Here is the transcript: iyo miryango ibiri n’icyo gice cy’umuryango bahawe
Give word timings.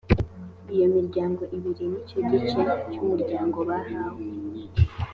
iyo 0.75 0.87
miryango 0.95 1.41
ibiri 1.57 1.83
n’icyo 1.91 2.19
gice 2.29 2.61
cy’umuryango 2.91 3.57
bahawe 3.69 4.23